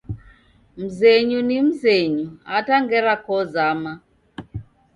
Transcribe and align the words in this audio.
Mzenyu 0.77 1.39
ni 1.47 1.57
mzenyu, 1.67 2.27
hata 2.49 2.75
ngera 2.83 3.13
kozama 3.25 3.91